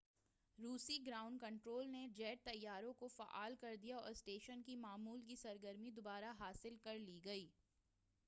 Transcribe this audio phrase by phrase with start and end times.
[0.57, 5.91] روسی ground control نے jet طیاروں کو فعال کردیا اور اسٹیشن کی معمول کی سرگرمی
[5.91, 7.47] دوبارہ حاصل کرلی گئی